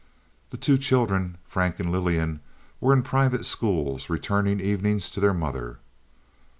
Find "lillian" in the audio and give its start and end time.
1.91-2.39